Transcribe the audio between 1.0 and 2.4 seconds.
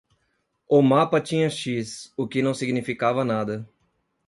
tinha X, o